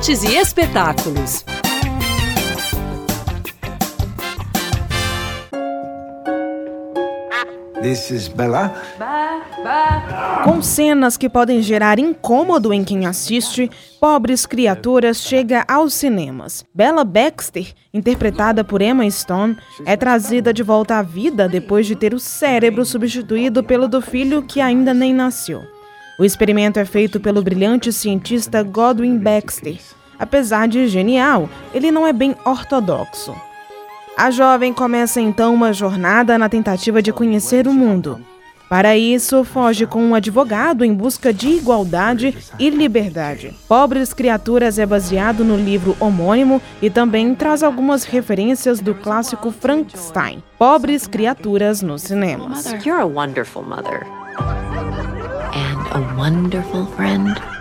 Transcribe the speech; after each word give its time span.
artes 0.00 0.22
e 0.22 0.34
espetáculos. 0.34 1.44
This 7.82 8.10
is 8.10 8.28
Bella. 8.28 8.74
Com 10.44 10.62
cenas 10.62 11.18
que 11.18 11.28
podem 11.28 11.60
gerar 11.60 11.98
incômodo 11.98 12.72
em 12.72 12.82
quem 12.82 13.04
assiste, 13.04 13.70
Pobres 14.00 14.46
Criaturas 14.46 15.18
chega 15.18 15.66
aos 15.68 15.92
cinemas. 15.92 16.64
Bella 16.74 17.04
Baxter, 17.04 17.74
interpretada 17.92 18.64
por 18.64 18.80
Emma 18.80 19.08
Stone, 19.10 19.58
é 19.84 19.98
trazida 19.98 20.52
de 20.52 20.62
volta 20.62 20.96
à 20.96 21.02
vida 21.02 21.46
depois 21.46 21.86
de 21.86 21.94
ter 21.94 22.14
o 22.14 22.18
cérebro 22.18 22.86
substituído 22.86 23.62
pelo 23.62 23.86
do 23.86 24.00
filho 24.00 24.42
que 24.42 24.62
ainda 24.62 24.94
nem 24.94 25.12
nasceu. 25.12 25.60
O 26.20 26.24
experimento 26.24 26.78
é 26.78 26.84
feito 26.84 27.18
pelo 27.18 27.42
brilhante 27.42 27.90
cientista 27.90 28.62
Godwin 28.62 29.16
Baxter. 29.16 29.78
Apesar 30.20 30.68
de 30.68 30.86
genial, 30.86 31.48
ele 31.72 31.90
não 31.90 32.06
é 32.06 32.12
bem 32.12 32.36
ortodoxo. 32.44 33.34
A 34.16 34.30
jovem 34.30 34.74
começa 34.74 35.18
então 35.18 35.54
uma 35.54 35.72
jornada 35.72 36.36
na 36.36 36.46
tentativa 36.46 37.00
de 37.00 37.10
conhecer 37.10 37.66
o 37.66 37.72
mundo. 37.72 38.20
Para 38.68 38.96
isso, 38.96 39.42
foge 39.42 39.84
com 39.84 40.00
um 40.00 40.14
advogado 40.14 40.84
em 40.84 40.94
busca 40.94 41.32
de 41.32 41.48
igualdade 41.48 42.36
e 42.56 42.70
liberdade. 42.70 43.52
Pobres 43.66 44.12
Criaturas 44.14 44.78
é 44.78 44.86
baseado 44.86 45.42
no 45.42 45.56
livro 45.56 45.96
homônimo 45.98 46.62
e 46.80 46.88
também 46.88 47.34
traz 47.34 47.64
algumas 47.64 48.04
referências 48.04 48.78
do 48.78 48.94
clássico 48.94 49.50
Frankenstein. 49.50 50.40
Pobres 50.56 51.08
Criaturas 51.08 51.82
nos 51.82 52.02
cinemas. 52.02 52.66
You're 52.84 53.00
a 53.00 53.06
wonderful 53.06 53.64
mother. 53.64 54.06
And 55.52 55.80
a 55.92 56.16
wonderful 56.16 56.86
friend. 56.94 57.59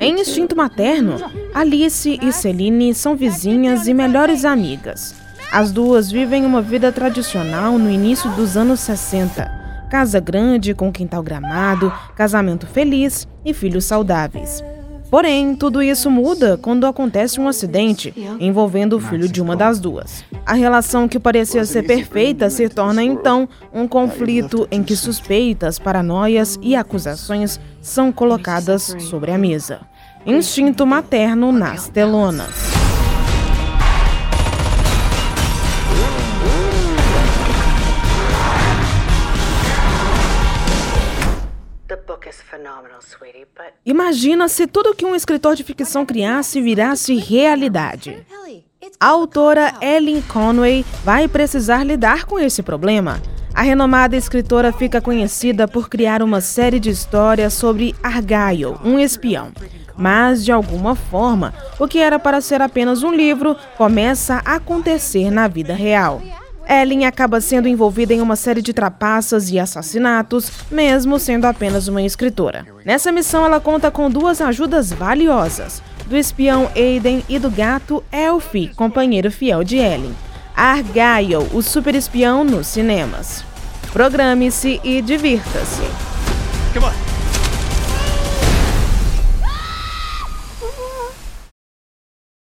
Em 0.00 0.20
Instinto 0.20 0.56
Materno, 0.56 1.16
Alice 1.54 2.18
e 2.22 2.32
Celine 2.32 2.94
são 2.94 3.16
vizinhas 3.16 3.86
e 3.86 3.94
melhores 3.94 4.44
amigas. 4.44 5.14
As 5.52 5.70
duas 5.70 6.10
vivem 6.10 6.44
uma 6.44 6.60
vida 6.60 6.90
tradicional 6.90 7.78
no 7.78 7.90
início 7.90 8.30
dos 8.32 8.56
anos 8.56 8.80
60. 8.80 9.86
Casa 9.90 10.18
grande 10.18 10.74
com 10.74 10.90
quintal 10.90 11.22
gramado, 11.22 11.92
casamento 12.16 12.66
feliz 12.66 13.28
e 13.44 13.54
filhos 13.54 13.84
saudáveis. 13.84 14.64
Porém, 15.14 15.54
tudo 15.54 15.80
isso 15.80 16.10
muda 16.10 16.58
quando 16.60 16.88
acontece 16.88 17.40
um 17.40 17.46
acidente 17.46 18.12
envolvendo 18.40 18.96
o 18.96 19.00
filho 19.00 19.28
de 19.28 19.40
uma 19.40 19.54
das 19.54 19.78
duas. 19.78 20.24
A 20.44 20.54
relação 20.54 21.06
que 21.06 21.20
parecia 21.20 21.64
ser 21.64 21.84
perfeita 21.84 22.50
se 22.50 22.68
torna 22.68 23.00
então 23.00 23.48
um 23.72 23.86
conflito 23.86 24.66
em 24.72 24.82
que 24.82 24.96
suspeitas, 24.96 25.78
paranoias 25.78 26.58
e 26.60 26.74
acusações 26.74 27.60
são 27.80 28.10
colocadas 28.10 28.96
sobre 28.98 29.30
a 29.30 29.38
mesa. 29.38 29.82
Instinto 30.26 30.84
materno 30.84 31.52
nas 31.52 31.86
telonas. 31.86 32.73
Imagina 43.84 44.48
se 44.48 44.66
tudo 44.66 44.94
que 44.94 45.04
um 45.04 45.14
escritor 45.14 45.54
de 45.54 45.64
ficção 45.64 46.04
criasse 46.04 46.60
virasse 46.60 47.14
realidade. 47.14 48.26
A 49.00 49.06
autora 49.08 49.74
Ellen 49.80 50.22
Conway 50.22 50.84
vai 51.04 51.26
precisar 51.28 51.84
lidar 51.84 52.24
com 52.24 52.38
esse 52.38 52.62
problema. 52.62 53.20
A 53.54 53.62
renomada 53.62 54.16
escritora 54.16 54.72
fica 54.72 55.00
conhecida 55.00 55.68
por 55.68 55.88
criar 55.88 56.22
uma 56.22 56.40
série 56.40 56.80
de 56.80 56.90
histórias 56.90 57.54
sobre 57.54 57.94
Argyle, 58.02 58.76
um 58.84 58.98
espião. 58.98 59.52
Mas, 59.96 60.44
de 60.44 60.50
alguma 60.50 60.96
forma, 60.96 61.54
o 61.78 61.86
que 61.86 61.98
era 61.98 62.18
para 62.18 62.40
ser 62.40 62.60
apenas 62.60 63.02
um 63.02 63.12
livro 63.12 63.56
começa 63.76 64.42
a 64.44 64.56
acontecer 64.56 65.30
na 65.30 65.46
vida 65.46 65.72
real. 65.72 66.20
Ellen 66.68 67.06
acaba 67.06 67.40
sendo 67.40 67.68
envolvida 67.68 68.14
em 68.14 68.20
uma 68.20 68.36
série 68.36 68.62
de 68.62 68.72
trapaças 68.72 69.50
e 69.50 69.58
assassinatos, 69.58 70.50
mesmo 70.70 71.18
sendo 71.18 71.44
apenas 71.44 71.88
uma 71.88 72.02
escritora. 72.02 72.66
Nessa 72.84 73.12
missão, 73.12 73.44
ela 73.44 73.60
conta 73.60 73.90
com 73.90 74.10
duas 74.10 74.40
ajudas 74.40 74.92
valiosas: 74.92 75.82
do 76.06 76.16
espião 76.16 76.70
Aiden 76.74 77.24
e 77.28 77.38
do 77.38 77.50
gato 77.50 78.02
Elfie, 78.12 78.68
companheiro 78.74 79.30
fiel 79.30 79.64
de 79.64 79.76
Ellen. 79.76 80.14
Argyle, 80.56 81.48
o 81.52 81.62
super 81.62 81.94
espião 81.94 82.44
nos 82.44 82.68
cinemas. 82.68 83.44
Programe-se 83.92 84.80
e 84.84 85.00
divirta-se. 85.02 85.82